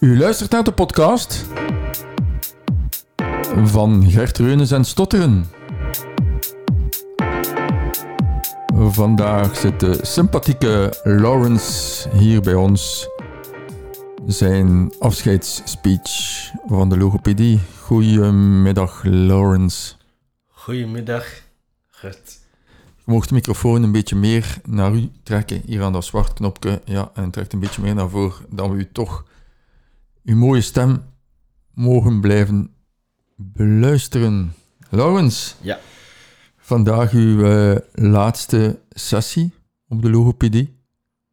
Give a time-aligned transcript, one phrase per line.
[0.00, 1.46] U luistert naar de podcast
[3.64, 5.46] van Gert Reunes en Stotteren.
[8.76, 13.08] Vandaag zit de sympathieke Lawrence hier bij ons.
[14.26, 17.60] Zijn afscheidsspeech van de logopedie.
[17.80, 19.94] Goedemiddag, Lawrence.
[20.48, 21.26] Goedemiddag,
[21.90, 22.43] Gert.
[23.04, 26.82] Je mocht de microfoon een beetje meer naar u trekken, hier aan dat zwart knopje.
[26.84, 29.24] Ja, en trekt een beetje meer naar voren, dan we u toch
[30.24, 31.02] uw mooie stem
[31.74, 32.74] mogen blijven
[33.36, 34.54] beluisteren.
[34.90, 35.78] Lawrence, Ja,
[36.56, 39.52] vandaag uw eh, laatste sessie
[39.88, 40.76] op de logopedie.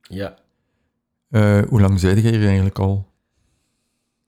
[0.02, 0.40] ja,
[1.30, 3.10] Eh, hoe lang zijde jij hier eigenlijk al?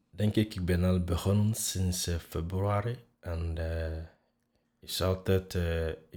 [0.10, 0.56] denk ik.
[0.56, 2.98] Ik ben al begonnen sinds eh, februari.
[3.20, 4.04] En eh
[4.86, 5.62] is altijd eh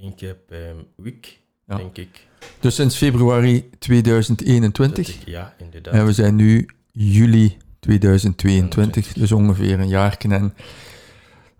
[0.02, 1.76] één keer per week, Ja.
[1.76, 2.26] denk ik.
[2.60, 5.06] Dus sinds februari 2021.
[5.06, 5.94] Dat ik- ja, inderdaad.
[5.94, 10.54] En we zijn nu juli 2022, dus ongeveer een jaar en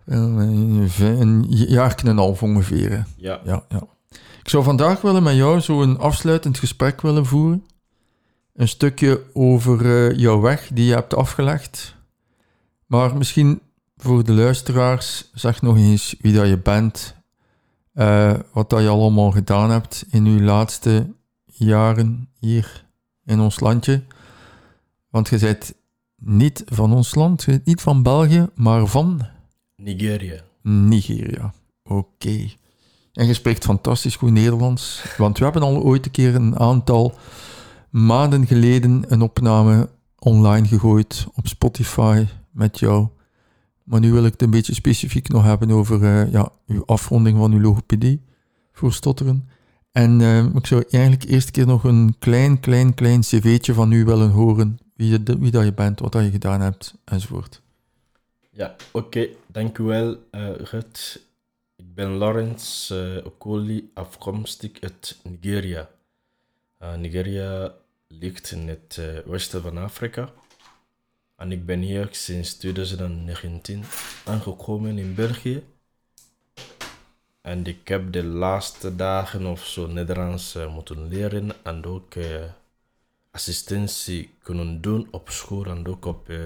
[0.05, 3.05] eh, een jaar en een half ongeveer.
[3.17, 3.87] ja, Ja, ja.
[4.43, 7.65] Ik zou vandaag willen met jou zo een afsluitend gesprek willen voeren.
[8.55, 11.95] Een stukje over eh, jouw weg die je hebt afgelegd.
[12.85, 13.61] Maar misschien
[13.97, 17.15] voor de luisteraars, zeg nog eens wie dat je bent.
[17.93, 21.13] eh, wat dat je allemaal gedaan hebt in uw laatste
[21.45, 22.85] jaren hier
[23.25, 24.03] in ons landje.
[25.09, 25.73] Want je bent
[26.15, 29.21] niet van ons land, je bent niet van België, maar van
[29.75, 30.41] Nigeria.
[30.61, 31.53] Nigeria.
[31.83, 32.49] Oké.
[33.13, 35.03] En je spreekt fantastisch goed Nederlands.
[35.17, 37.13] Want we hebben al ooit een keer een aantal
[37.89, 39.89] maanden geleden een opname
[40.19, 43.07] online gegooid op Spotify met jou.
[43.87, 47.37] Maar nu wil ik het een beetje specifiek nog hebben over eh, ja, uw afronding
[47.37, 48.21] van uw logopedie
[48.71, 49.49] voor stotteren.
[49.91, 54.05] En eh, ik zou eigenlijk eerst keer nog een klein, klein, klein cv'tje van u
[54.05, 54.79] willen horen.
[54.95, 57.61] Wie, je, wie dat je bent, wat dat je gedaan hebt, enzovoort.
[58.51, 59.27] Ja, oké.
[59.47, 61.21] Dank u wel, eh Gert.
[61.75, 65.89] Ik ben Lawrence Okoli, afkomstig uit Nigeria.
[66.97, 67.73] Nigeria
[68.07, 70.29] ligt in het westen van Afrika.
[71.37, 73.83] En ik ben hier sinds 2019
[74.25, 75.63] aangekomen in België.
[77.41, 82.43] En ik heb de laatste dagen of zo Nederlands eh, moeten leren en ook eh,
[83.31, 86.37] assistentie kunnen doen op school en ook op eh,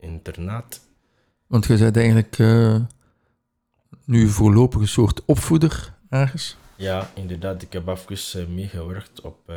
[0.00, 0.80] internaat.
[1.46, 2.38] Want je bent eigenlijk
[4.04, 6.56] nu voorlopig een soort opvoeder ergens.
[6.76, 7.62] Ja, inderdaad.
[7.62, 9.52] Ik heb even meegewerkt op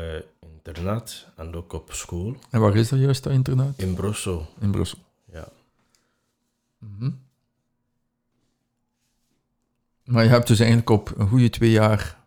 [0.67, 3.78] internaat en ook op school En waar is dat juist, dat internaat?
[3.78, 4.47] in Brussel.
[4.59, 5.00] In Brussel.
[5.31, 5.47] Ja.
[6.78, 7.11] Mhm.
[10.03, 12.23] Maar je hebt dus eigenlijk op een goede twee jaar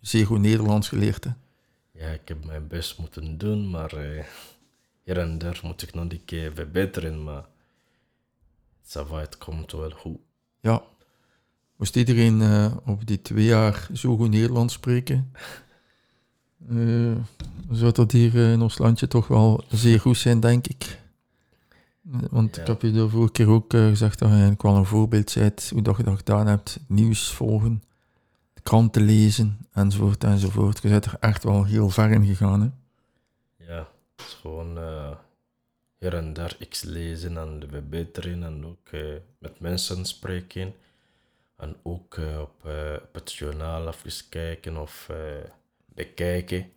[0.00, 1.24] zeer goed Nederlands geleerd.
[1.24, 1.30] Hè?
[1.92, 4.24] ja, ik heb mijn best moeten doen, maar eh,
[5.04, 7.22] hier en daar moet ik nog een keer verbeteren.
[7.24, 7.44] Maar
[8.84, 10.18] ça va, het komt wel goed.
[10.60, 10.82] Ja.
[11.76, 15.32] Moest iedereen eh, op die twee jaar zo goed Nederlands spreken?
[16.66, 17.16] Eh,
[17.70, 20.98] zou dat hier eh, in ons landje toch wel zeer goed zijn, denk ik.
[22.30, 22.60] Want Ja.
[22.62, 25.34] ik heb je de vorige keer ook eh, gezegd dat je eigenlijk wel een voorbeeld
[25.34, 26.80] bent, hoe dat je dat gedaan hebt.
[26.86, 27.82] Nieuws volgen,
[28.62, 30.82] kranten lezen, enzovoort, enzovoort.
[30.82, 32.68] Je bent er echt wel heel ver in gegaan, hè?
[33.66, 34.78] Ja, het is gewoon
[35.98, 38.90] hier en daar iets lezen en verbeteren en ook
[39.38, 40.74] met mensen spreken.
[41.56, 42.64] En ook op,
[43.02, 45.10] op het journaal even kijken of
[45.98, 46.70] bekijken.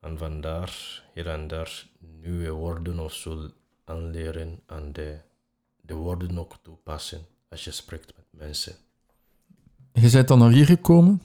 [0.00, 1.86] En vandaar hier en daar
[2.20, 3.50] nieuwe woorden of zo
[3.84, 5.18] aanleren en de,
[5.80, 8.74] de woorden ook toepassen als je spreekt met mensen.
[9.92, 11.22] Je bent dan naar hier gekomen,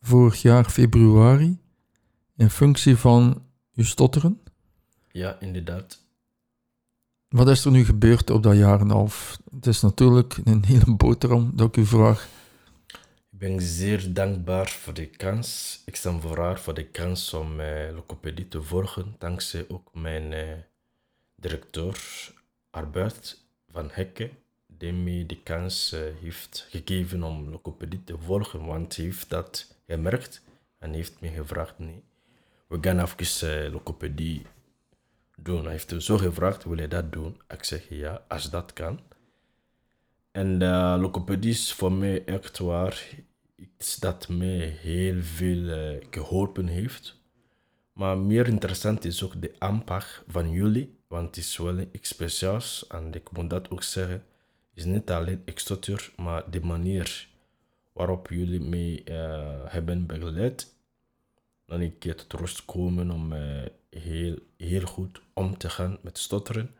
[0.00, 1.58] vorig jaar februari,
[2.36, 4.40] in functie van je stotteren.
[5.10, 5.98] Ja, inderdaad.
[7.28, 9.38] Wat is er nu gebeurd op dat jaar en half?
[9.54, 12.28] Het is natuurlijk een hele boterham dat ik u vraag.
[13.40, 15.82] Ben zeer dankbaar voor de kans.
[15.86, 17.60] Ik sta vooral voor de kans om
[17.94, 20.48] logopedie te volgen, dankzij ook mijn eh,
[21.34, 21.98] directeur
[22.70, 24.30] Albert van Hekke,
[24.66, 29.74] die mij de kans eh, heeft gegeven om logopedie te volgen, want hij heeft dat
[29.86, 30.42] gemerkt
[30.78, 32.02] en heeft me gevraagd, nee,
[32.66, 34.46] we gaan even
[35.36, 35.62] doen.
[35.62, 37.40] Hij heeft zo gevraagd, wil je dat doen?
[37.48, 39.00] Ik zeg ja, als dat kan.
[40.30, 43.08] En uh, is voor mij echt waar
[43.60, 47.18] iets dat mij heel veel eh, geholpen heeft.
[47.92, 52.86] Maar meer interessant is ook de aanpak van jullie, want het is wel iets speciaals.
[52.86, 54.24] En ik moet dat ook zeggen,
[54.74, 57.28] is niet alleen extotur, maar de manier
[57.92, 60.74] waarop jullie mij eh, hebben begeleid.
[61.66, 66.74] Een keer tot rust komen om eh, heel, heel goed om te gaan met stotteren.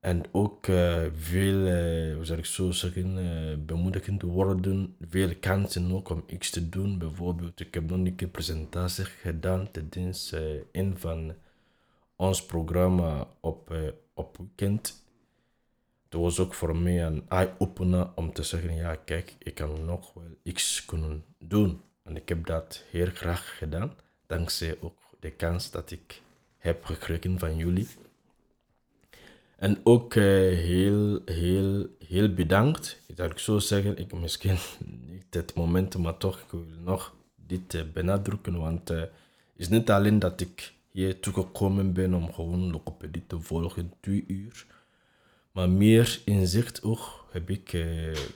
[0.00, 4.96] En ook uh, veel, uh, hoe zou ik zo zeggen, uh, bemoedigend worden.
[5.00, 6.98] Veel kansen ook om iets te doen.
[6.98, 10.34] Bijvoorbeeld, ik heb nog een keer presentatie gedaan tijdens
[10.72, 11.34] een van
[12.16, 13.74] ons programma op,
[14.14, 15.06] op weekend.
[16.04, 20.12] Het was ook voor mij een eye-opener om te zeggen, ja kijk, ik kan nog
[20.14, 21.80] wel iets kunnen doen.
[22.02, 23.92] En ik heb dat heel graag gedaan,
[24.26, 26.22] dankzij ook de kans dat ik
[26.58, 27.88] heb gekregen van jullie.
[29.58, 30.24] En ook uh,
[30.58, 33.02] heel, heel, heel bedankt.
[33.06, 34.56] Ik zou zo zeggen, ik misschien
[35.10, 37.14] niet het moment, maar toch, ik wil nog
[37.46, 38.58] dit uh, benadrukken.
[38.58, 39.04] Want het uh,
[39.56, 44.66] is niet alleen dat ik hier toegekomen ben om gewoon logopedie te volgen, twee uur.
[45.52, 47.86] Maar meer inzicht ook heb ik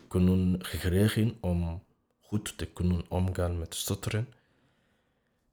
[0.09, 1.83] kunnen gekregen om
[2.21, 4.29] goed te kunnen omgaan met stotteren.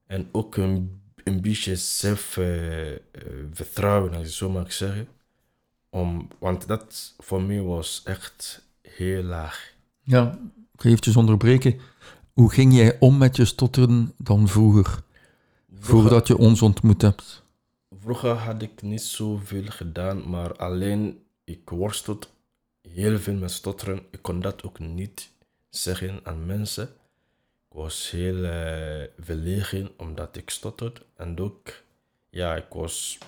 [0.06, 5.08] En ook een, een beetje zelfvertrouwen, als je zo mag zeggen.
[5.90, 9.72] Om, want dat voor mij was echt heel laag.
[10.02, 10.38] Ja,
[10.74, 11.80] ik ga eventjes onderbreken.
[12.32, 15.02] Hoe ging jij om met je stotteren dan vroeger?
[15.80, 17.42] voordat je ons ontmoet hebt?
[18.00, 22.26] Vroeger had ik niet zoveel gedaan, maar alleen ik worstelde
[22.80, 24.02] heel veel met stotteren.
[24.10, 25.30] Ik kon dat ook niet
[25.68, 26.84] zeggen aan mensen.
[27.68, 31.00] Ik was heel uh, verlegen omdat ik stotterde.
[31.16, 31.82] En ook,
[32.30, 33.18] ja, ik was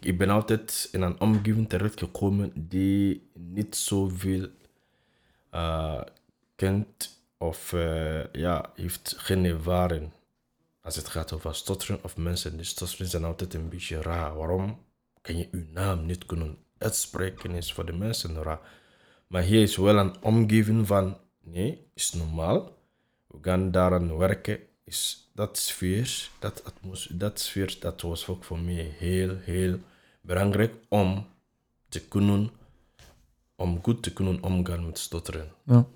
[0.00, 4.48] ik, ben altijd in een omgeving terechtgekomen die niet zoveel
[5.54, 6.02] uh,
[6.56, 10.10] kent of uh, ja, heeft geen ervaring.
[10.82, 14.36] Als het gaat over stotteren of mensen die stotteren zijn altijd een beetje raar.
[14.36, 14.78] Waarom
[15.20, 18.60] kan je uw naam niet kunnen uitspreken is voor de mensen raar.
[19.26, 22.78] Maar hier is wel een omgeving van nee, is normaal.
[23.26, 24.58] We gaan daaraan werken.
[24.88, 29.78] Is dat sfeer, dat atmosfeer, dat sfeer, dat was ook voor mij heel, heel
[30.20, 31.26] belangrijk om
[31.88, 32.50] te kunnen,
[33.56, 35.48] om goed te kunnen omgaan met stotteren.
[35.64, 35.86] Ja.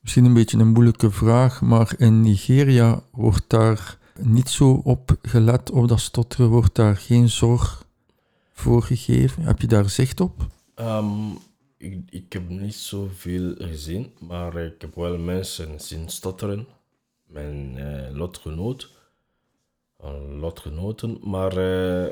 [0.00, 5.70] Misschien een beetje een moeilijke vraag, maar in Nigeria wordt daar niet zo op gelet
[5.70, 7.86] op dat stotteren, wordt daar geen zorg
[8.52, 9.42] voor gegeven.
[9.42, 10.46] Heb je daar zicht op?
[10.76, 11.38] Um,
[11.76, 16.66] ik, ik heb niet zoveel gezien, maar ik heb wel mensen zien stotteren
[17.28, 18.90] mijn uh, lotgenoot,
[20.28, 22.08] lotgenoten, maar uh,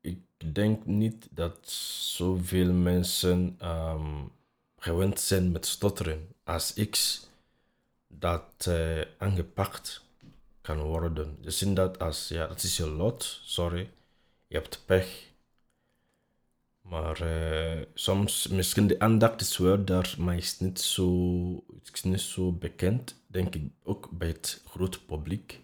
[0.00, 0.18] ik
[0.54, 4.32] denk niet dat zoveel mensen um,
[4.78, 7.18] gewend zijn met stotteren als ik
[8.08, 8.70] dat
[9.18, 10.04] aangepakt
[10.60, 11.36] kan worden.
[11.40, 13.90] Je ziet dat als, ja, het is je lot, sorry,
[14.46, 15.29] je hebt pech.
[16.90, 22.20] Maar uh, soms, misschien de aandacht is wel daar, maar is niet zo, is niet
[22.20, 25.60] zo bekend, denk ik, ook bij het grote publiek.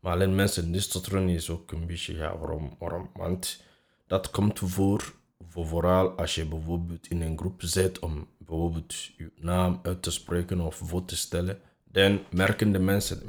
[0.00, 2.76] Maar alleen mensen die stotteren is ook een beetje, ja, waarom?
[2.78, 3.10] waarom?
[3.14, 3.62] Want
[4.06, 5.12] dat komt voor,
[5.48, 10.10] voor vooral als je bijvoorbeeld in een groep zit om bijvoorbeeld je naam uit te
[10.10, 13.22] spreken of voor te stellen, dan merken de mensen,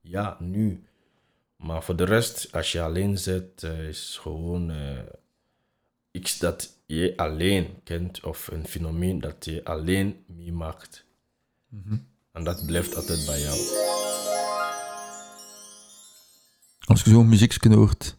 [0.00, 0.84] ja, nu.
[1.56, 4.98] Maar voor de rest, als je alleen zit, uh, is gewoon uh,
[6.10, 11.04] iets dat je alleen kent of een fenomeen dat je alleen meemaakt.
[11.68, 13.58] Mm En dat blijft altijd bij jou.
[16.84, 18.16] Als je zo'n muziekje hoort,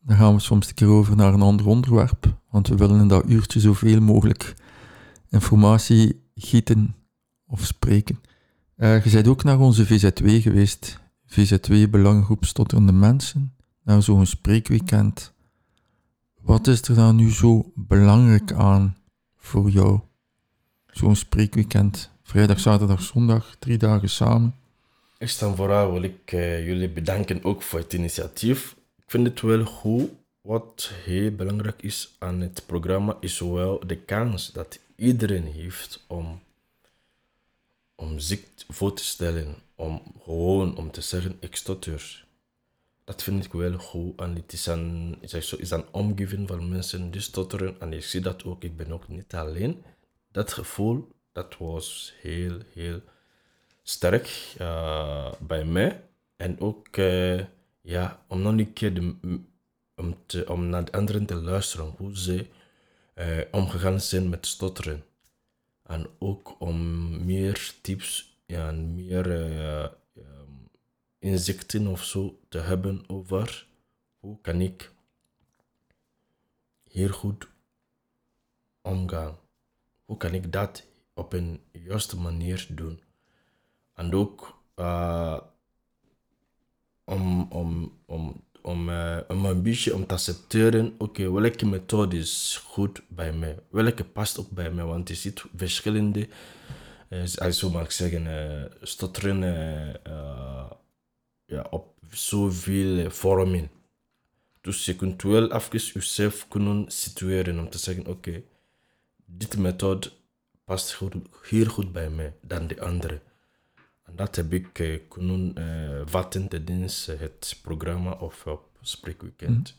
[0.00, 2.36] dan gaan we soms een keer over naar een ander onderwerp.
[2.50, 4.54] Want we willen in dat uurtje zoveel mogelijk
[5.28, 6.94] informatie gieten
[7.46, 8.20] of spreken.
[8.76, 11.00] Uh, je bent ook naar onze VZ2 geweest.
[11.26, 13.54] VZ2 Belangengroep Stotterende Mensen.
[13.82, 15.32] Naar zo'n spreekweekend.
[16.42, 18.96] Wat is er dan nu zo belangrijk aan
[19.36, 20.00] voor jou?
[20.86, 24.54] Zo'n spreekweekend, vrijdag, zaterdag, zondag, drie dagen samen.
[25.18, 28.76] Eerst en vooral wil ik uh, jullie bedanken ook voor het initiatief.
[28.96, 30.10] Ik vind het wel goed.
[30.40, 36.40] Wat heel belangrijk is aan het programma is wel de kans dat iedereen heeft om,
[37.94, 39.54] om zich voor te stellen.
[39.74, 42.26] Om gewoon om te zeggen, ik stotter
[43.04, 44.20] dat vind ik wel goed.
[44.20, 47.80] En het is een, is een omgeving van mensen die stotteren.
[47.80, 48.64] En ik zie dat ook.
[48.64, 49.84] Ik ben ook niet alleen.
[50.30, 53.00] Dat gevoel, dat was heel, heel
[53.82, 56.04] sterk uh, bij mij.
[56.36, 57.44] En ook, uh,
[57.80, 59.14] ja, om nog een keer de,
[59.96, 61.94] om, te, om naar de anderen te luisteren.
[61.96, 62.46] Hoe ze
[63.14, 65.04] uh, omgegaan zijn met stotteren.
[65.82, 66.76] En ook om
[67.26, 69.26] meer tips en meer
[71.22, 73.66] inzichten of zo te hebben over
[74.18, 74.92] hoe kan ik
[76.82, 77.48] hier goed
[78.80, 79.38] omgaan.
[80.04, 83.00] Hoe kan ik dat op een juiste manier doen.
[83.94, 85.38] En ook uh,
[87.04, 92.62] om, om, om, om, eh, om een beetje om te accepteren, oké, welke methode is
[92.64, 93.58] goed bij mij?
[93.70, 94.84] Welke past ook bij mij?
[94.84, 96.28] Want je ziet verschillende,
[97.08, 100.70] eh, als zo mag zeggen, eh, stotteren eh, eh,
[101.52, 103.70] ja, op zoveel eh, vormen.
[104.60, 108.42] Dus je kunt wel even jezelf kunnen situeren om te zeggen, oké,
[109.24, 110.10] dit methode
[110.64, 113.20] past goed, heel goed bij mij dan de andere.
[114.02, 119.76] En dat heb ik eh, kunnen eh, vatten tijdens eh, het programma of op Spreekweekend.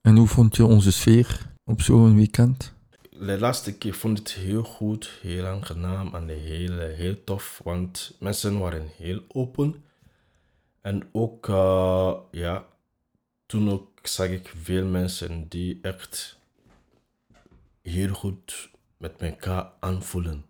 [0.00, 2.72] En hoe vond je onze sfeer op zo'n weekend?
[3.10, 8.16] De laatste keer vond ik het heel goed, heel aangenaam en heel, heel tof, want
[8.20, 9.84] mensen waren heel open.
[10.82, 12.66] En ook, eh, ja,
[13.46, 16.38] toen ook zag ik veel mensen die echt
[17.82, 20.44] heel goed met elkaar aanvoelen.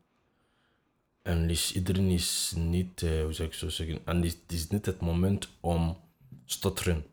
[1.22, 4.86] En dus iedereen is niet, eh, hoe zou ik zo zeggen, en het is niet
[4.86, 5.96] het moment om
[6.44, 7.04] stotteren,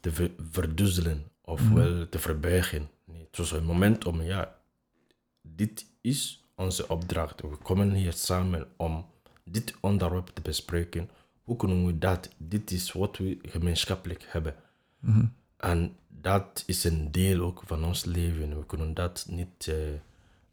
[0.00, 2.90] te ver- verduzzelen of wel te verbergen.
[3.04, 4.58] Nee, het was een moment om, ja,
[5.42, 7.40] dit is onze opdracht.
[7.40, 9.06] We komen hier samen om
[9.44, 11.10] dit onderwerp te bespreken.
[11.42, 12.28] Hoe kunnen we dat?
[12.36, 14.54] Dit is wat we gemeenschappelijk hebben.
[15.56, 18.58] En dat is een deel ook van ons leven.
[18.58, 19.76] We kunnen dat niet eh,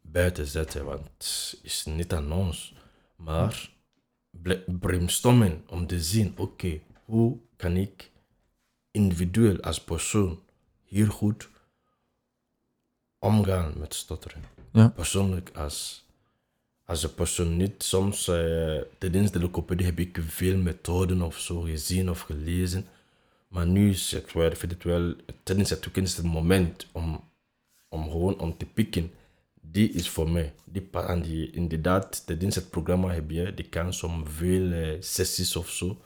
[0.02, 2.74] buiten zetten, want het is niet aan ons.
[3.16, 3.70] Maar
[4.66, 8.12] brainstormen om te zien, oké, hoe kan ik
[8.92, 10.40] individueel als persoon
[10.84, 11.50] hier goed
[13.20, 14.44] omgaan met stotteren?
[14.72, 14.88] Ja.
[14.88, 16.06] Persoonlijk als,
[16.90, 17.84] als een persoon niet.
[17.84, 22.86] Soms eh, tijdens de logopedie heb ik veel methoden of zo gezien of gelezen.
[23.48, 27.24] Maar nu is het wel, vind het wel, tijdens het is het moment om,
[27.90, 29.12] om gewoon om te pikken.
[29.62, 30.54] Die is voor mij.
[30.64, 35.56] Die, en die, inderdaad, tijdens het programma heb je de kans om veel eh, sessies
[35.56, 35.98] of zo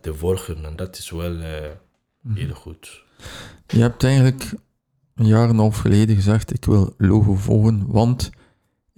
[0.00, 0.64] te volgen.
[0.64, 1.70] En dat is wel eh,
[2.34, 3.02] heel goed.
[3.66, 4.52] Je hebt eigenlijk
[5.14, 8.30] een jaar en een half geleden gezegd, ik wil logo volgen, want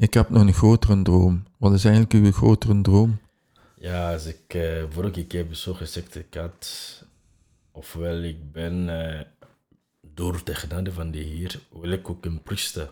[0.00, 1.44] ik heb nog een grotere droom.
[1.56, 3.18] Wat is eigenlijk uw grotere droom?
[3.74, 6.66] Ja, als ik eh, vorige keer heb zo gezegd, ik had,
[7.70, 9.20] ofwel ik ben eh,
[10.00, 12.90] door de genade van de Heer, wil ik ook een priester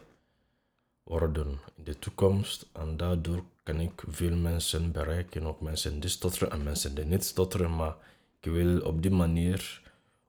[1.02, 2.66] worden in de toekomst.
[2.72, 7.24] En daardoor kan ik veel mensen bereiken, ook mensen die stotteren en mensen die niet
[7.24, 7.76] stotteren.
[7.76, 7.94] Maar
[8.40, 9.82] ik wil op die manier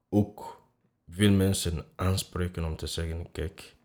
[0.10, 0.62] ook
[1.08, 3.76] veel mensen aanspreken om te zeggen, kijk,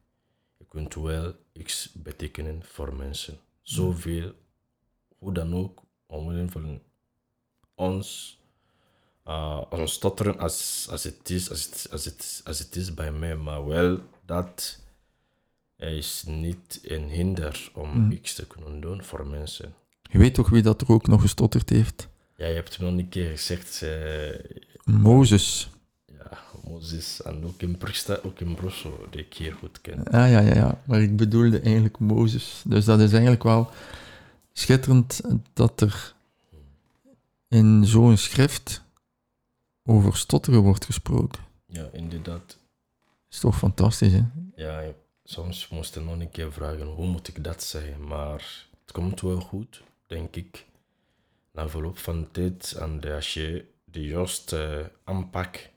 [0.59, 3.39] je kunt wel iets betekenen voor mensen.
[3.63, 4.33] Zoveel,
[5.19, 6.81] hoe dan ook, omwille van
[7.75, 8.39] ons,
[9.27, 13.13] uh, ons stotteren als, als, het is, als, het, als, het, als het is bij
[13.13, 14.83] mij, maar wel dat
[15.77, 19.75] is niet een hinder om iets te kunnen doen voor mensen.
[20.11, 22.09] Je weet toch wie dat er ook nog gestotterd heeft?
[22.37, 25.69] Ja, je hebt me nog een keer gezegd, eh, Mozes.
[26.69, 30.05] Mozes en ook in Priester, ook in Brussel, die ik hier goed ken.
[30.05, 30.81] Ah ja, ja, ja.
[30.87, 32.63] Maar ik bedoelde eigenlijk Mozes.
[32.67, 33.71] Dus dat is eigenlijk wel
[34.53, 35.21] schitterend
[35.53, 36.15] dat er
[37.49, 38.83] in zo'n schrift
[39.85, 41.43] over stotteren wordt gesproken.
[41.67, 42.59] Ja, inderdaad.
[43.31, 44.23] is toch fantastisch, hè?
[44.57, 44.83] Ja,
[45.25, 49.21] soms moest ik nog een keer vragen hoe moet ik dat zeggen, maar het komt
[49.21, 50.65] wel goed, denk ik.
[51.53, 55.71] Na verloop van tijd en de- als je de juiste aanpak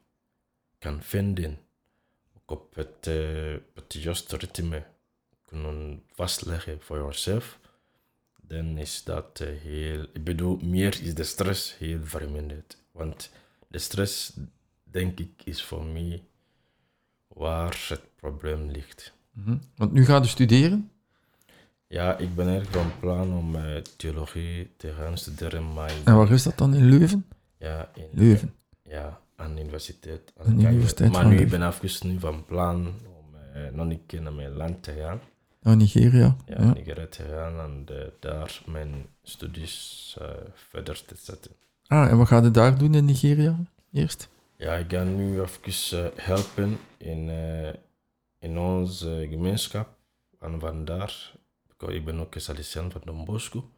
[0.88, 1.58] kan vinden,
[2.36, 4.84] ook op het, eh, het juiste ritme
[5.46, 7.60] kunnen vastleggen voor jezelf,
[8.41, 12.77] dan is dat eh, heel, ik bedoel, meer is de stress heel verminderd.
[12.91, 13.32] Want
[13.67, 14.34] de stress,
[14.84, 16.24] denk ik, is voor mij
[17.27, 19.13] waar het probleem ligt.
[19.32, 19.58] Mhm.
[19.75, 20.91] Want nu ga je studeren.
[21.88, 26.32] Ja, ik ben eigenlijk van plan om eh, theologie te gaan studeren, maar En waar
[26.32, 27.25] is dat dan in Leuven?
[27.58, 28.56] ja, in, Leuven.
[28.84, 30.34] ja, aan de universiteit.
[30.38, 34.06] Aan de universiteit maar van nu ik ben nu van plan om eh, nog een
[34.06, 35.20] keer naar mijn land te gaan.
[35.62, 36.36] Naar Nigeria.
[36.46, 36.74] Ja, Ja.
[36.74, 41.51] Nigeria te gaan en eh, daar mijn studies eh, verder te zetten.
[41.88, 43.60] Ah, en wat ga je daar doen in Nigeria?
[43.91, 44.29] Eerst?
[44.58, 47.29] Ja, ik ga nu even eh, helpen in,
[48.39, 49.89] in onze gemeenschap.
[50.39, 51.34] En vandaar,
[51.88, 53.70] ik ben ook Salesian van Don Bosco.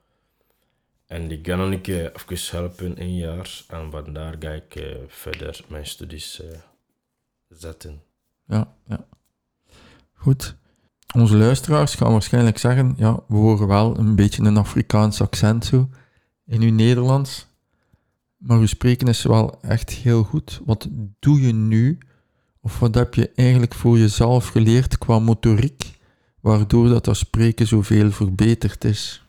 [1.10, 3.63] En ik nog een keer even helpen, een jaar.
[3.68, 6.58] En vandaar ga ik eh, verder mijn studies eh,
[7.48, 8.01] zetten.
[8.46, 9.06] Ja, ja.
[10.13, 10.56] Goed.
[11.13, 15.89] Onze luisteraars gaan waarschijnlijk zeggen, ja, we horen wel een beetje een Afrikaans accent zo
[16.46, 17.48] in uw Nederlands.
[18.38, 20.62] Maar uw spreken is wel echt heel goed.
[20.66, 20.88] Wat
[21.20, 21.98] doe je nu,
[22.62, 26.00] of wat heb je eigenlijk voor jezelf geleerd qua motoriek,
[26.39, 29.24] waardoor dat dat spreken zoveel verbeterd is?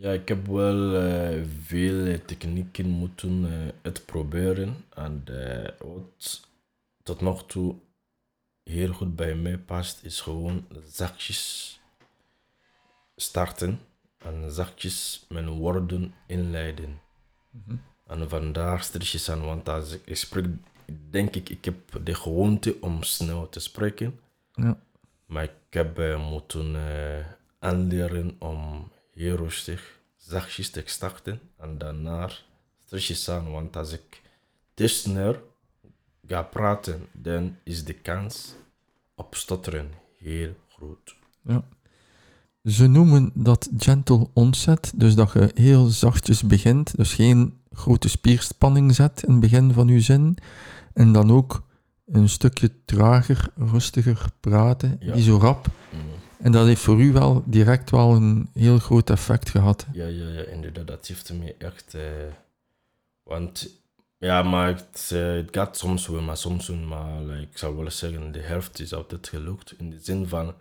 [0.00, 4.84] Ja, ik heb wel eh, veel eh, technieken moeten eh, uitproberen.
[4.94, 5.24] En
[5.78, 6.48] wat
[7.02, 7.74] tot nog toe
[8.62, 11.80] heel goed bij mij past, is gewoon zachtjes
[13.16, 13.80] starten
[14.18, 17.00] en zachtjes mijn woorden inleiden.
[18.06, 20.46] En vandaar stilletjes aan, want als ik, ik spreek,
[21.10, 24.20] denk ik, ik heb de gewoonte om snel te spreken.
[24.54, 24.78] Ja.
[25.26, 26.76] Maar ik heb moeten
[27.58, 32.30] aanleren om heel rustig, zachtjes te starten en daarna
[32.84, 33.50] stilletjes aan.
[33.50, 34.22] Want als ik
[34.74, 35.36] te snel
[36.26, 38.54] ga praten, dan is de kans
[39.14, 41.16] op stotteren heel groot.
[41.42, 41.62] Ja.
[42.64, 48.94] Ze noemen dat gentle onset, dus dat je heel zachtjes begint, dus geen grote spierspanning
[48.94, 50.36] zet in het begin van je zin,
[50.92, 51.62] en dan ook
[52.06, 55.14] een stukje trager, rustiger praten, Ja.
[55.14, 55.66] niet zo rap.
[55.92, 56.00] Mm.
[56.42, 59.86] En dat heeft voor u wel direct wel een heel groot effect gehad.
[59.92, 61.94] Ja, ja, ja, inderdaad, dat heeft me echt.
[61.94, 62.02] eh,
[63.22, 63.68] want
[64.18, 67.76] ja, maar het, eh, het gaat soms wel, maar soms wel, maar like, ik zou
[67.76, 69.74] wel zeggen, de helft is altijd gelukt.
[69.78, 70.54] In de zin van,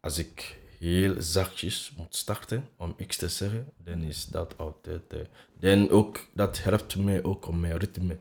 [0.00, 5.02] als ik heel zachtjes moet starten om iets te zeggen, dan is dat altijd.
[5.12, 5.18] eh,
[5.58, 8.18] dan ook, dat helpt mij ook om mijn ritme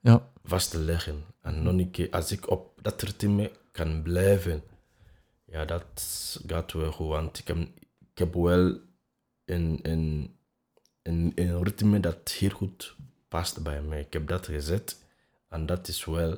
[0.00, 1.24] Ja, vast te leggen.
[1.42, 4.62] En nog een keer, als ik op dat ritme kan blijven,
[5.50, 5.84] ja, dat
[6.46, 7.08] gaat wel goed.
[7.08, 7.56] Want ik heb,
[8.12, 8.78] ik heb wel
[9.44, 10.36] een, een,
[11.02, 12.96] een, een ritme dat heel goed
[13.28, 14.00] past bij mij.
[14.00, 15.04] Ik heb dat gezet
[15.48, 16.36] en dat is wel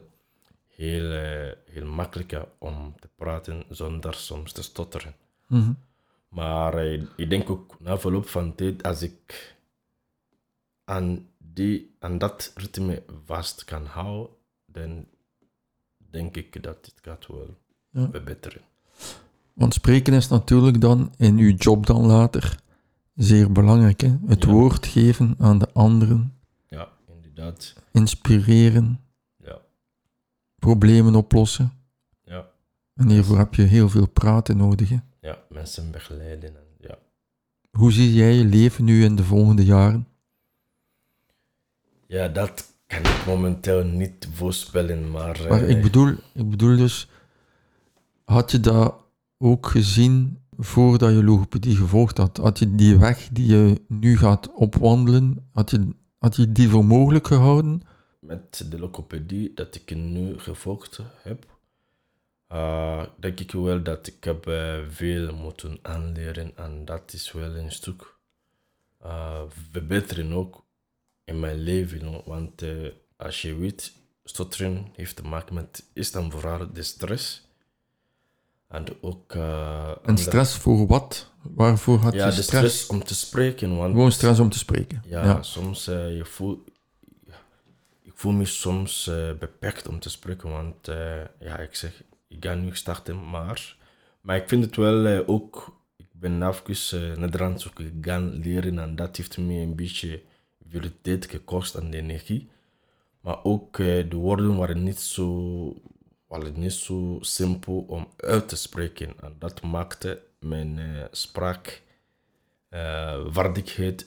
[0.69, 5.15] heel, eh, heel makkelijker om te praten zonder soms te stotteren.
[5.47, 5.73] mhm.
[6.29, 9.55] Maar eh, ik denk ook na verloop van tijd, als ik
[10.85, 15.07] aan, die, aan dat ritme vast kan houden, dan
[15.97, 17.57] denk ik dat het gaat wel
[17.91, 18.09] Ja.
[18.11, 18.63] verbeteren.
[19.53, 22.61] Want spreken is natuurlijk dan in uw job dan later
[23.15, 24.01] zeer belangrijk.
[24.01, 24.17] Hè?
[24.27, 24.51] Het Ja.
[24.51, 26.35] woord geven aan de anderen,
[26.69, 27.75] Ja, inderdaad.
[27.91, 29.01] inspireren,
[29.45, 29.59] Ja,
[30.59, 31.73] problemen oplossen.
[32.25, 32.47] ja,
[32.95, 34.89] En hiervoor heb je heel veel praten nodig.
[34.89, 34.97] Hè?
[35.21, 36.57] ja mensen begeleiden.
[36.57, 36.99] En, ja.
[37.71, 40.07] Hoe zie jij je leven nu in de volgende jaren?
[42.07, 45.47] ja, dat kan ik momenteel niet voorspellen, maar...
[45.49, 47.09] Maar eh, ik bedoel, ik bedoel dus,
[48.33, 48.95] had je dat
[49.39, 52.37] ook gezien voordat je logopedie gevolgd had?
[52.37, 56.85] Had je die weg die je nu gaat opwandelen, had je, had je die voor
[56.85, 57.83] mogelijk gehouden?
[58.23, 61.59] met de logopedie dat ik nu gevolgd heb,
[62.47, 67.57] eh, denk ik wel dat ik heb eh, veel moeten aanleren en dat is wel
[67.57, 68.15] een stuk
[68.99, 70.65] eh, verbeteren ook
[71.25, 72.23] in mijn leven.
[72.25, 72.65] Want
[73.17, 73.93] als je weet,
[74.25, 77.47] stotteren heeft te maken met, is dan vooral de stress.
[78.73, 79.35] En ook...
[79.35, 81.31] eh, En stress voor wat?
[81.43, 82.47] Waarvoor had Ja, je de stress?
[82.77, 83.77] stress om te spreken.
[83.77, 85.03] Want Gewoon stress om te spreken.
[85.07, 86.65] ja, soms uh, je voel,
[87.27, 87.35] ja,
[88.03, 90.87] ik voel me soms uh, beperkt om te spreken, want
[91.39, 93.77] ja, ik zeg, ik ga nu starten, maar,
[94.21, 99.17] maar ik vind het wel ook, ik ben even Nederlands ook gaan leren en dat
[99.17, 100.23] heeft me een beetje
[100.69, 102.49] veel tijd gekost en energie.
[103.21, 105.27] Maar ook de woorden waren niet zo,
[106.33, 111.83] waren niet zo simpel om uit te spreken en dat maakte mijn spraak
[113.31, 114.07] vaardigheid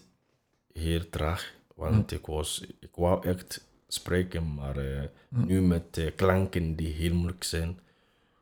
[0.73, 1.53] heel traag.
[1.75, 7.13] Want ik, was, ik wou echt spreken, maar uh, nu met uh, klanken die heel
[7.13, 7.79] moeilijk zijn,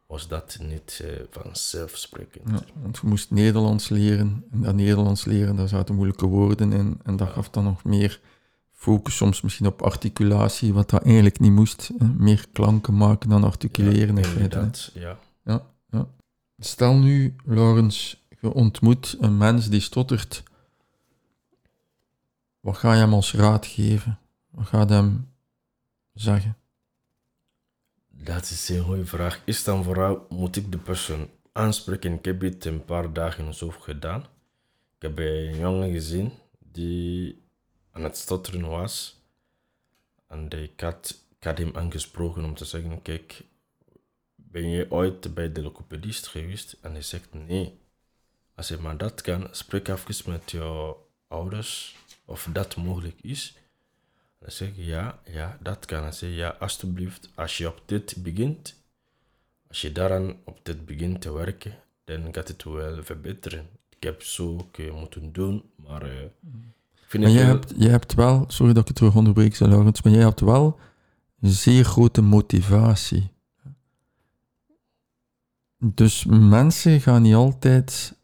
[0.06, 2.50] was dat niet uh, vanzelfsprekend.
[2.50, 4.46] Ja, want je moest Nederlands leren.
[4.52, 7.00] En dat Nederlands leren, daar zaten moeilijke woorden in.
[7.04, 8.20] En dat gaf dan nog meer
[8.84, 11.92] focus soms misschien op articulatie, wat dat eigenlijk niet moest.
[12.18, 14.16] Meer klanken maken dan articuleren.
[14.16, 15.20] Ja, inderdaad, ja.
[15.44, 15.66] ja.
[15.92, 16.08] Ja,
[16.58, 20.44] Stel nu, Laurens, je ontmoet een mens die stottert.
[22.60, 24.20] Wat ga je hem als raad geven?
[24.50, 25.30] Wat gaat hem
[26.14, 26.58] zeggen?
[28.10, 29.42] Dat is een goede vraag.
[29.46, 32.14] Is dan vooral, moet ik de persoon aanspreken?
[32.14, 34.22] Ik heb het een paar dagen zo gedaan.
[34.98, 36.32] Ik heb een jongen gezien
[36.72, 37.43] die
[37.94, 39.22] aan het stotteren was.
[40.28, 43.44] En ik had, hem aangesproken om te zeggen, kijk,
[44.36, 46.78] ben je ooit bij de logopedist geweest?
[46.82, 47.80] En hij zegt nee.
[48.56, 53.58] Als je maar dat kan, spreek even met jouw ouders of dat mogelijk is.
[54.40, 56.02] Dan zeg ik ja, ja, dat kan.
[56.02, 58.82] Dan zeg je ja, alsjeblieft, als je op dit begint,
[59.68, 63.70] als je daaraan op dit begint te werken, dan gaat het wel verbeteren.
[63.90, 66.73] Ik heb zo uh, moeten doen, maar uh, ik
[67.20, 67.54] vind maar jij, wel...
[67.56, 70.80] hebt, jij hebt wel, sorry dat ik het terug onderbreek, Laurens, maar jij hebt wel
[71.40, 73.32] een zeer grote motivatie.
[75.78, 78.16] Dus mensen gaan niet altijd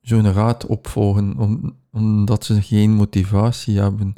[0.00, 4.14] zo'n raad opvolgen, om- omdat ze geen motivatie hebben.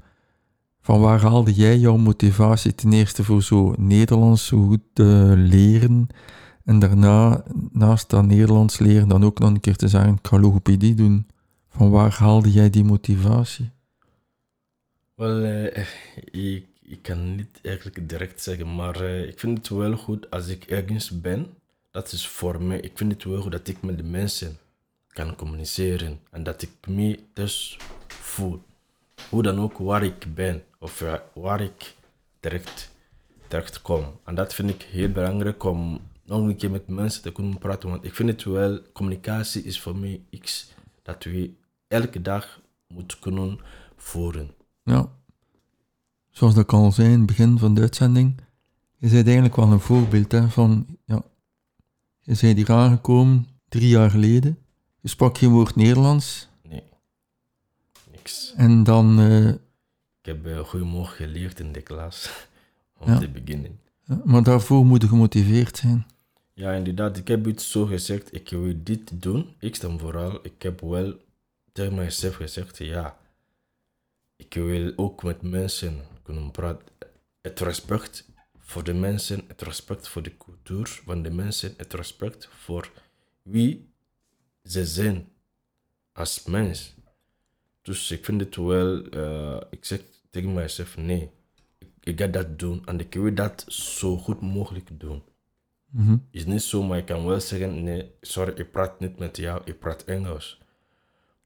[0.81, 6.07] Van waar haalde jij jouw motivatie ten eerste voor zo Nederlands zo goed te leren
[6.65, 7.43] en daarna,
[7.73, 11.27] naast dat Nederlands leren, dan ook nog een keer te zeggen, ik ga logopedie doen.
[11.77, 13.71] Van waar haalde jij die motivatie?
[15.15, 15.87] Wel, eh,
[16.31, 20.49] ik, ik kan niet eigenlijk direct zeggen, maar eh, ik vind het wel goed als
[20.49, 21.47] ik ergens ben.
[21.91, 22.81] Dat is voor mij.
[22.81, 24.59] Ik vind het wel goed dat ik met de mensen
[25.09, 28.63] kan communiceren en dat ik me thuis voel.
[29.29, 31.95] Hoe dan ook waar ik ben of eh, waar ik
[32.41, 32.91] terecht,
[33.49, 34.05] terecht kom.
[34.25, 37.89] En dat vind ik heel belangrijk om nog een keer met mensen te kunnen praten.
[37.89, 41.51] Want ik vind het wel, communicatie is voor mij iets dat we
[41.95, 43.59] elke dag moeten kunnen
[43.97, 44.51] voeren.
[44.83, 45.09] Ja,
[46.31, 48.35] zoals dat ik al zei in het begin van de uitzending,
[48.97, 51.23] je bent eigenlijk wel een voorbeeld hè, van, ja,
[52.21, 54.59] je bent hier aangekomen drie jaar geleden,
[55.01, 56.83] je sprak geen woord Nederlands Nee,
[58.13, 58.53] niks.
[58.57, 62.31] en dan, eh, Ik heb uh, goedemorgen geleerd in de klas
[63.01, 63.19] om Ja.
[63.19, 63.79] te beginnen.
[64.05, 66.07] ja, maar daarvoor moet je gemotiveerd zijn.
[66.57, 67.17] Ja, inderdaad.
[67.17, 68.35] Ik heb iets zo gezegd.
[68.35, 69.47] Ik wil dit doen.
[69.59, 70.39] Ik dan vooral.
[70.43, 71.15] Ik heb wel
[71.75, 73.19] tegen mijzelf gezegd, ja.
[74.37, 76.87] Ik wil ook met mensen kunnen praten.
[77.41, 82.47] Het respect voor de mensen, het respect voor de cultuur van de mensen, het respect
[82.47, 82.91] voor
[83.43, 83.93] wie
[84.65, 85.29] ze zijn
[86.13, 86.95] als mens.
[87.83, 91.31] Dus ik vind het wel, eh, ik zeg tegen mijzelf, nee,
[92.01, 95.23] ik, ga dat doen en ik wil dat zo goed mogelijk doen
[95.91, 96.17] Mhm.
[96.31, 99.63] is niet zo, maar ik kan wel zeggen, nee, sorry, ik praat niet met jou,
[99.65, 100.61] ik praat Engels.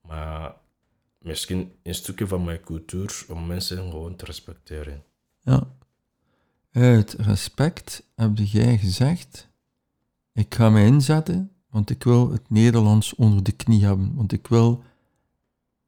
[0.09, 0.55] Maar
[1.19, 5.05] misschien een stukje van mijn cultuur om mensen gewoon te respecteren.
[5.41, 5.77] Ja.
[6.73, 9.49] Uit respect heb jij gezegd,
[10.33, 14.47] ik ga me inzetten, want ik wil het Nederlands onder de knie hebben, want ik
[14.47, 14.83] wil,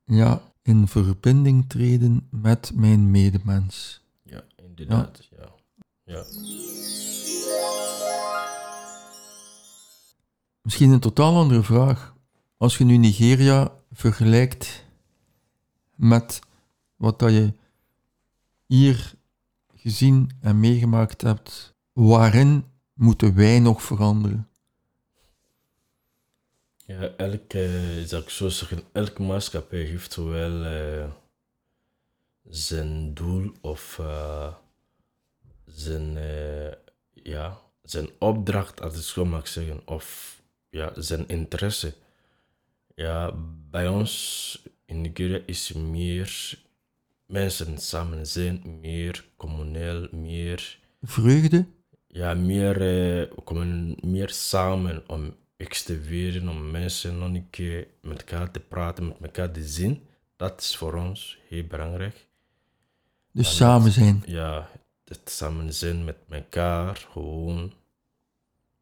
[0.04, 4.02] ja, in verbinding treden met mijn medemens.
[4.22, 5.48] Ja, inderdaad, ja.
[6.04, 6.24] Ja,
[10.62, 12.14] Misschien een totaal andere vraag.
[12.56, 14.85] Als je nu Nigeria vergelijkt
[15.95, 16.41] met
[16.97, 17.53] wat dat je
[18.67, 19.13] hier
[19.75, 24.51] gezien en meegemaakt hebt, waarin moeten wij nog veranderen?
[26.91, 28.23] ja elke, zou
[28.71, 31.11] ik elke maatschappij heeft wel eh,
[32.49, 34.55] zijn doel of eh,
[35.65, 36.73] zijn, eh,
[37.13, 40.37] ja, zijn opdracht, als ik zo mag zeggen, of
[40.71, 41.95] ja, zijn interesse.
[43.01, 43.33] Ja,
[43.71, 46.59] bij ons in Nigeria is meer
[47.27, 51.67] mensen samen zijn, meer communeel, meer, Vreugde?
[52.07, 57.51] ja, meer, eh, we komen meer samen om iets te weren, om mensen nog een
[57.51, 60.07] keer met elkaar te praten, met elkaar te zien.
[60.37, 62.27] Dat is voor ons heel belangrijk.
[63.33, 64.23] Dus En samen dat- zijn.
[64.27, 64.69] Ja,
[65.05, 67.73] het samen zijn met elkaar, gewoon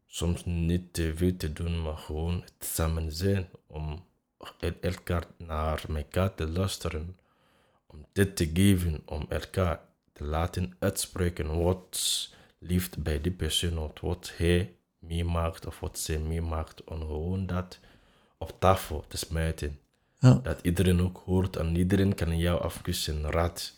[0.07, 3.49] soms niet te veel te doen, maar gewoon het samen zijn.
[3.67, 4.07] Om
[4.81, 7.17] elkaar naar elkaar te luisteren,
[7.87, 9.81] om dit te geven, om elkaar
[10.13, 16.19] te laten uitspreken wat liefde bij die persoon, of wat hij meemaakt of wat zij
[16.19, 17.79] meemaakt, om gewoon dat
[18.39, 19.79] op tafel te smijten.
[20.19, 20.41] Ja.
[20.43, 23.75] Dat iedereen ook hoort en iedereen kan jou afkussen, raad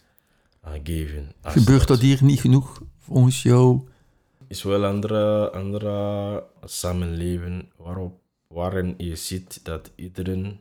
[0.65, 1.33] uh, geven.
[1.43, 3.89] Gebeurt dat hier niet genoeg volgens jou?
[4.51, 8.20] is wel een andere, andere samenleving waarop,
[8.55, 10.61] waarin je ziet dat iedereen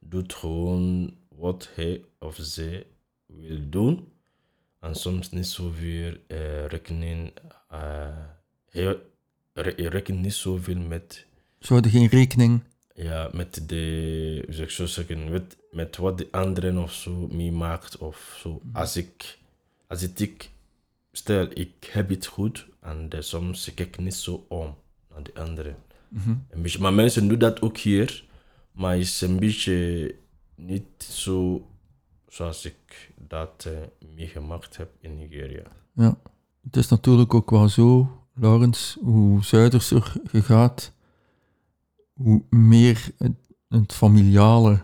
[0.00, 2.86] doet gewoon wat hij of zij
[3.26, 4.12] wil doen.
[4.80, 7.32] En soms niet zoveel eh, rekening,
[9.52, 11.26] re- je rekent niet zoveel met,
[11.58, 12.62] Zouden geen rekening?
[12.94, 18.38] ja, met de, ik zo zeggen, met, met wat de anderen of zo meemaakt of
[18.42, 18.60] zo.
[18.72, 19.38] Als ik,
[19.86, 20.50] als ik,
[21.12, 24.76] stel ik heb het goed en de, soms kijk ik niet zo om
[25.10, 25.76] naar de anderen.
[26.08, 26.30] Mhm.
[26.50, 28.24] Een beetje, maar mensen doen dat ook hier,
[28.72, 30.14] maar is een beetje
[30.54, 31.66] niet zo
[32.28, 33.72] zoals ik dat eh,
[34.14, 35.62] meegemaakt heb in Nigeria.
[35.92, 36.18] Ja.
[36.62, 40.92] Het is natuurlijk ook wel zo, Laurens, hoe zuiderser je gaat,
[42.12, 43.32] hoe meer het,
[43.68, 44.82] het familiale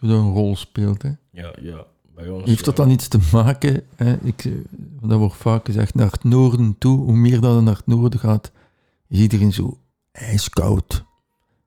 [0.00, 1.02] een rol speelt.
[1.02, 1.10] Hè.
[1.30, 1.86] Ja, ja.
[2.14, 2.82] Bij ons, Heeft dat ja.
[2.82, 4.16] dan iets te maken, hè?
[4.22, 4.52] Ik, eh,
[5.00, 8.20] dat wordt vaak gezegd, naar het noorden toe, hoe meer dat je naar het noorden
[8.20, 8.52] gaat,
[9.08, 9.78] is iedereen zo
[10.18, 11.04] ijskoud.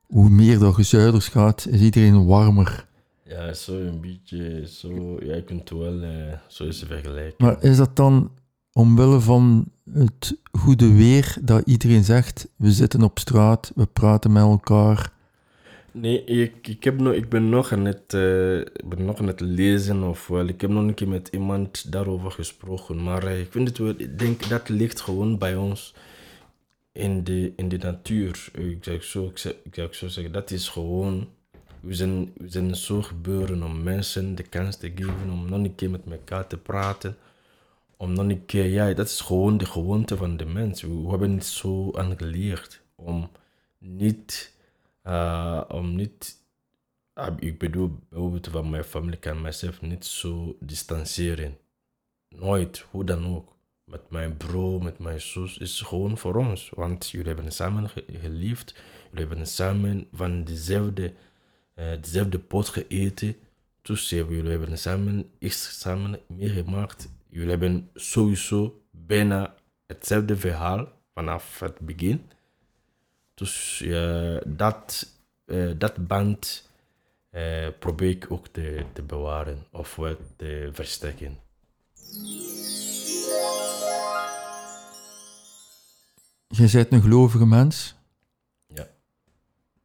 [0.08, 2.86] Hoe meer dat je zuiders gaat, is iedereen warmer.
[3.24, 6.10] Ja, zo een beetje, zo, ja, je kunt wel eh,
[6.48, 7.46] zo eens vergelijken.
[7.46, 8.32] Maar is dat dan
[8.74, 14.44] omwille van het goede weer dat iedereen zegt, we zitten op straat, we praten met
[14.44, 15.12] elkaar,
[15.94, 19.28] Nee, ik, ik, heb nog, ik ben nog aan het, eh, ik ben nog aan
[19.28, 23.04] het lezen, of wel, ik heb nog een keer met iemand daarover gesproken.
[23.04, 25.94] Maar eh, ik vind het wel, ik denk dat ligt gewoon bij ons
[26.92, 28.50] in de, in de natuur.
[28.54, 31.30] Ik zou zo, ik ik zou zo zeggen, dat is gewoon,
[31.80, 35.76] we zijn, we zijn zo gebeuren om mensen de kans te geven om nog een
[35.76, 37.18] keer met elkaar te praten.
[37.98, 40.82] Om nog een keer, ja, dat is gewoon de gewoonte van de mens.
[40.82, 43.32] We, hebben het zo aangeleerd om
[43.78, 44.56] niet,
[45.04, 46.38] uh, om niet,
[47.16, 51.58] uh, ik bedoel bijvoorbeeld van mijn familie kan mezelf niet zo distancieren.
[52.30, 53.56] Nooit, hoe dan ook.
[53.92, 56.70] Met mijn broer, met mijn zus, is gewoon voor ons.
[56.76, 58.76] Want jullie hebben samen ge geliefd,
[59.10, 61.14] jullie hebben samen van dezelfde,
[61.76, 63.36] uh, dezelfde pot gegeten.
[63.82, 67.10] Dus jullie hebben samen iets samen meegemaakt.
[67.30, 69.56] Jullie hebben sowieso bijna
[69.88, 72.30] hetzelfde verhaal vanaf het begin.
[73.34, 73.84] Dus
[74.46, 75.08] dat,
[75.46, 76.70] uh, dat band
[77.32, 80.00] uh, probeer ik ook te, te bewaren of
[80.36, 81.38] te versterken.
[86.52, 87.96] Je bent een gelovige mens.
[88.68, 88.88] Ja.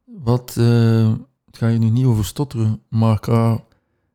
[0.03, 0.53] Wat,
[1.45, 3.63] het ga je nu niet over stotteren, maar ik ga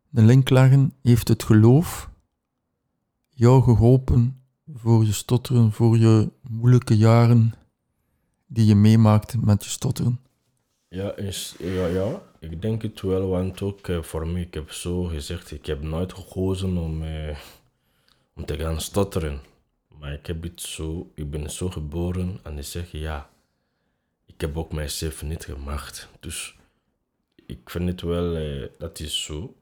[0.09, 0.93] de link leggen.
[1.03, 2.11] Heeft het geloof
[3.29, 4.43] jou geholpen
[4.75, 7.55] voor je stotteren, voor je moeilijke jaren
[8.47, 10.21] die je meemaakt met je stotteren?
[10.89, 14.71] Ja, is, ja, ja, ik denk het wel, want ook uh, voor mij, ik heb
[14.71, 17.37] zo gezegd, ik heb nooit gekozen om, uh,
[18.35, 19.41] om te gaan stotteren.
[20.03, 23.31] Maar ik heb het zo, ik ben zo geboren en ik zeg ja,
[24.27, 26.09] ik heb ook mijzelf niet gemaakt.
[26.21, 26.57] Dus
[27.47, 29.57] ik vind het wel, uh, dat is zo.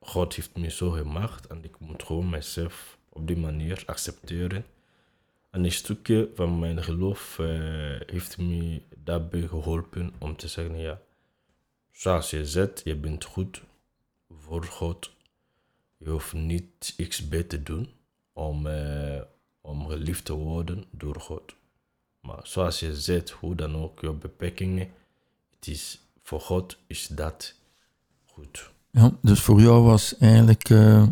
[0.00, 4.64] God heeft me zo gemaakt en ik moet gewoon mijzelf op die manier accepteren.
[5.50, 7.46] En een stukje van mijn geloof uh,
[8.06, 11.00] heeft me daarbij geholpen om te zeggen, ja,
[11.92, 13.62] zoals je zegt, je bent goed
[14.30, 15.10] voor God.
[15.96, 17.88] Je hoeft niet iets beter te doen
[18.32, 18.66] om,
[19.66, 21.54] om geliefd te worden door God.
[22.20, 24.88] Maar zoals je zegt, hoe dan ook, je beperkingen,
[25.54, 27.54] het is, voor God is dat
[28.24, 28.70] goed.
[28.90, 31.06] Ja, dus voor jou was eigenlijk uh,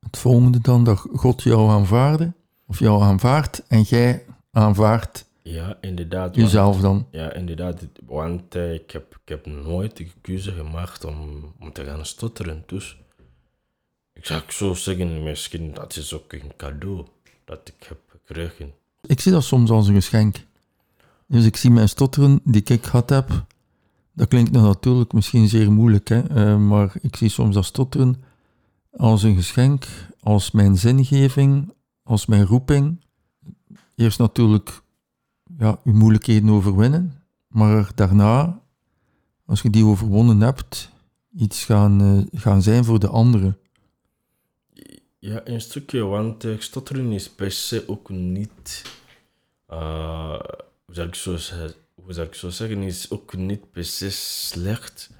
[0.00, 2.32] het volgende dan dat God jou aanvaarde?
[2.66, 7.06] of jou aanvaardt en jij aanvaardt ja, inderdaad, jezelf dan.
[7.10, 7.86] Ja, inderdaad.
[8.06, 12.62] Want uh, ik, heb, ik heb nooit de keuze gemaakt om, om te gaan stotteren.
[12.66, 12.98] Dus
[14.12, 17.06] ik zou zo zeggen, misschien dat is ook een cadeau
[17.44, 18.72] dat ik heb gekregen.
[19.06, 20.44] Ik zie dat soms als een geschenk.
[21.26, 23.44] Dus ik zie mijn stotteren die ik gehad heb.
[24.12, 26.52] Dat klinkt natuurlijk misschien zeer moeilijk, hè?
[26.52, 28.22] Uh, maar ik zie soms dat stotteren
[28.96, 29.86] als een geschenk,
[30.20, 33.04] als mijn zingeving, als mijn roeping.
[33.94, 34.82] Eerst natuurlijk
[35.58, 38.60] ja, je moeilijkheden overwinnen, maar daarna,
[39.46, 40.90] als je die overwonnen hebt,
[41.36, 43.58] iets gaan, uh, gaan zijn voor de anderen.
[45.24, 48.82] Ja, een stukje, want uh, stotteren is per se ook niet,
[49.70, 50.40] uh,
[50.84, 51.36] hoe, zou ik zo,
[51.94, 55.10] hoe ik zo zeggen, is ook niet per se slecht.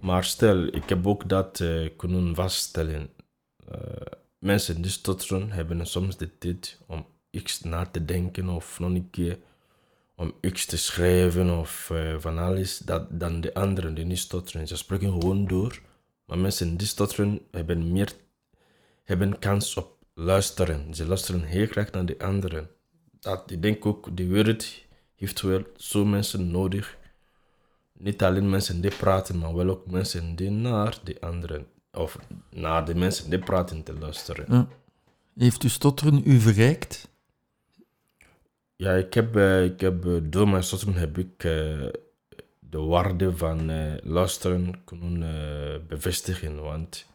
[0.00, 3.10] Maar stel, ik heb ook dat uh, kunnen vaststellen
[4.38, 9.10] mensen die stotteren hebben soms de tijd om iets na te denken of nog een
[9.10, 9.38] keer
[10.14, 14.68] om iets te schrijven of van alles, dat, dan de anderen die niet stotteren.
[14.68, 15.80] Ze spreken gewoon door,
[16.24, 18.12] maar mensen die stotteren hebben meer
[19.08, 20.94] hebben kans op luisteren.
[20.94, 22.68] Ze luisteren heel graag naar de anderen.
[23.20, 24.66] Dat, ik denk ook, de wereld
[25.14, 26.96] heeft wel zo mensen nodig.
[27.92, 32.18] Niet alleen mensen die praten, maar wel ook mensen die naar de anderen of
[32.50, 34.68] naar de mensen die praten te luisteren.
[35.36, 37.08] Heeft u stotteren u verrijkt?
[38.76, 41.88] Ja, ik heb, uh, ik heb uh, door mijn stotteren heb ik uh,
[42.58, 43.70] de waarde van
[44.02, 46.62] luisteren kunnen bevestigen.
[46.62, 47.06] Want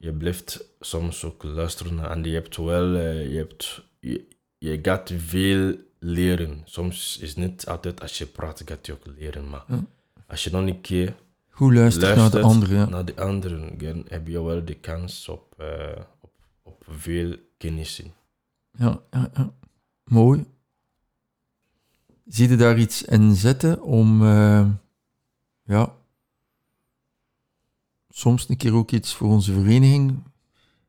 [0.00, 4.26] je blijft soms ook luisteren en je hebt wel, je, hebt, je,
[4.58, 6.62] je gaat veel leren.
[6.64, 9.48] Soms is het niet altijd als je praat, gaat je ook leren.
[9.48, 9.64] Maar
[10.26, 11.14] als je dan een keer
[11.60, 12.90] hoe luistert naar de anderen?
[12.90, 16.32] Naar de anderen dan heb je wel de kans op, uh, op,
[16.62, 18.02] op veel kennis.
[18.78, 19.52] Ja, ja, ja,
[20.04, 20.44] mooi.
[22.26, 24.66] Zie je daar iets in zitten om, uh,
[25.64, 25.94] ja,
[28.10, 30.22] soms een keer ook iets voor onze vereniging,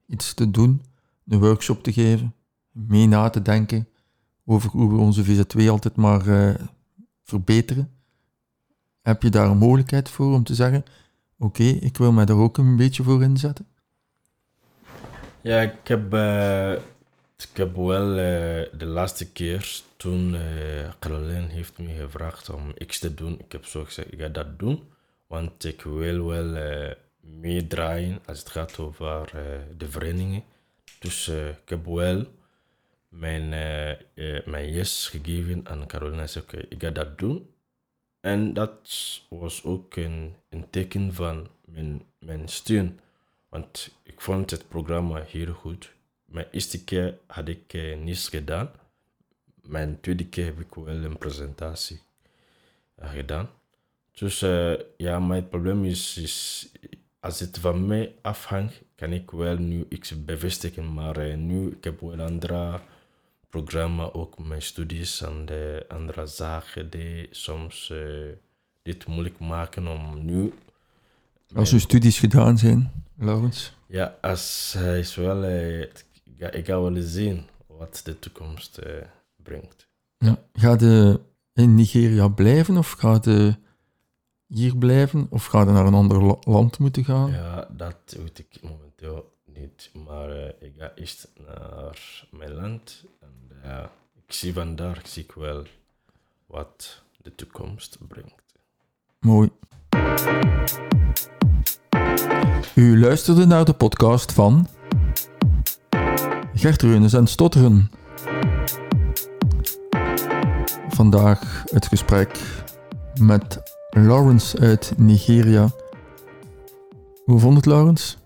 [0.07, 0.81] iets te doen,
[1.27, 2.35] een workshop te geven,
[2.71, 3.87] mee na te denken
[4.45, 6.53] over hoe we onze VZ2 altijd maar uh,
[7.23, 7.91] verbeteren?
[9.01, 10.83] Heb je daar een mogelijkheid voor om te zeggen:
[11.37, 13.67] Oké, ik wil mij daar ook een beetje voor inzetten?
[15.41, 16.71] Ja, ik heb uh,
[17.37, 22.99] Ik heb wel eh, de laatste keer toen eh Caroline heeft me gevraagd om iets
[22.99, 23.39] te doen.
[23.39, 24.83] Ik heb zo gezegd, ik ga dat doen.
[25.27, 30.43] Want ik wil wel eh, meedraaien als het gaat over eh, de verenigingen.
[30.99, 32.25] Dus eh, ik heb wel
[33.09, 33.53] mijn,
[34.13, 36.21] eh, mijn yes gegeven aan Caroline.
[36.21, 37.49] Ik zei, oké, ik ga dat doen.
[38.19, 38.89] En dat
[39.29, 42.99] was ook een, een teken van mijn, mijn steun.
[43.49, 45.93] Want ik vond het programma heel goed.
[46.25, 48.71] Mijn eerste keer had ik niets gedaan.
[49.61, 51.99] Mijn tweede keer heb ik wel een presentatie
[52.97, 53.49] gedaan.
[54.11, 54.39] Dus
[54.97, 56.71] ja, mijn probleem is, is,
[57.21, 60.93] als het van mij afhangt, kan ik wel nu iets bevestigen.
[60.93, 62.79] Maar eh, nu, ik heb wel andere
[63.49, 67.97] programma, ook mijn studies en de andere zaken die soms eh,
[68.81, 70.53] dit moeilijk maken om nu
[71.55, 73.73] Als uw studies gedaan zijn, Laurens.
[73.87, 75.43] ja, als hij is wel.
[75.43, 78.93] eh, ik, ga, wel zien wat de toekomst eh,
[79.43, 79.87] brengt.
[80.17, 80.37] Ja.
[80.53, 81.19] Ga je
[81.53, 83.55] in Nigeria blijven of ga je
[84.53, 87.31] hier blijven of ga je naar een ander la- land moeten gaan?
[87.31, 89.91] Ja, dat weet ik momenteel niet.
[90.05, 93.03] Maar eh, ik ga eerst naar mijn land.
[93.21, 93.91] En ja,
[94.27, 95.63] ik zie vandaar ik zie wel
[96.47, 98.43] wat de toekomst brengt.
[99.19, 99.49] Mooi.
[102.75, 104.67] U luisterde naar de podcast van
[106.53, 107.91] Gert Reunes en Stotteren.
[110.89, 112.39] Vandaag het gesprek
[113.19, 113.61] met
[113.93, 115.69] Lawrence uit Nigeria.
[117.25, 118.17] Hoe vond het, Lawrence?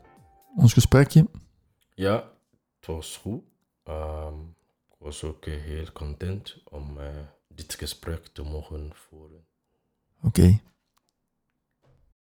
[0.55, 1.27] Ons gesprekje?
[1.93, 2.31] Ja,
[2.79, 3.41] het was goed.
[3.83, 4.39] Ehm,
[4.89, 7.07] ik was ook eh, heel content om eh,
[7.47, 9.45] dit gesprek te mogen voeren.
[10.21, 10.59] Oké.